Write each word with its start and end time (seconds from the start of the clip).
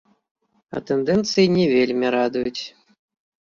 А 0.75 0.81
тэндэнцыі 0.91 1.47
не 1.59 1.65
вельмі 1.75 2.07
радуюць. 2.19 2.63